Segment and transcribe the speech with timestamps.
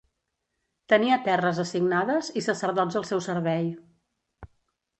[0.93, 3.71] Tenia terres assignades i sacerdots al seu servei.